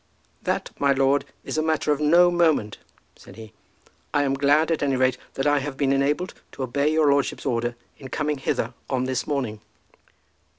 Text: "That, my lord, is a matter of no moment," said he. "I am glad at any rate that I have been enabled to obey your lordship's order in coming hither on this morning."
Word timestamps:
"That, 0.41 0.71
my 0.79 0.93
lord, 0.93 1.25
is 1.43 1.59
a 1.59 1.61
matter 1.61 1.91
of 1.91 1.99
no 2.01 2.31
moment," 2.31 2.79
said 3.15 3.35
he. 3.35 3.53
"I 4.15 4.23
am 4.23 4.33
glad 4.33 4.71
at 4.71 4.81
any 4.81 4.95
rate 4.95 5.15
that 5.35 5.45
I 5.45 5.59
have 5.59 5.77
been 5.77 5.93
enabled 5.93 6.33
to 6.53 6.63
obey 6.63 6.91
your 6.91 7.11
lordship's 7.11 7.45
order 7.45 7.75
in 7.99 8.07
coming 8.07 8.39
hither 8.39 8.73
on 8.89 9.03
this 9.03 9.27
morning." 9.27 9.61